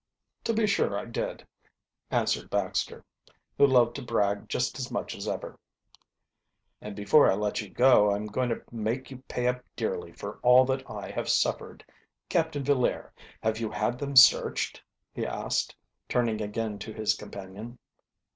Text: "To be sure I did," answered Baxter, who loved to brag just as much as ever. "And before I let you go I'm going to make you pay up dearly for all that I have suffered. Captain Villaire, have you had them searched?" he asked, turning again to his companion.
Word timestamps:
"To 0.45 0.53
be 0.55 0.65
sure 0.65 0.97
I 0.97 1.05
did," 1.05 1.45
answered 2.09 2.49
Baxter, 2.49 3.05
who 3.59 3.67
loved 3.67 3.95
to 3.97 4.01
brag 4.01 4.49
just 4.49 4.79
as 4.79 4.89
much 4.89 5.13
as 5.15 5.27
ever. 5.27 5.59
"And 6.81 6.95
before 6.95 7.31
I 7.31 7.35
let 7.35 7.61
you 7.61 7.69
go 7.69 8.11
I'm 8.11 8.25
going 8.25 8.49
to 8.49 8.63
make 8.71 9.11
you 9.11 9.17
pay 9.27 9.45
up 9.47 9.63
dearly 9.75 10.11
for 10.13 10.39
all 10.41 10.65
that 10.65 10.89
I 10.89 11.11
have 11.11 11.29
suffered. 11.29 11.85
Captain 12.29 12.63
Villaire, 12.63 13.11
have 13.43 13.59
you 13.59 13.69
had 13.69 13.99
them 13.99 14.15
searched?" 14.15 14.81
he 15.13 15.23
asked, 15.23 15.75
turning 16.09 16.41
again 16.41 16.79
to 16.79 16.91
his 16.91 17.13
companion. 17.13 17.77